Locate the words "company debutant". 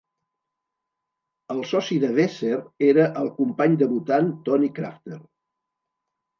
3.37-4.35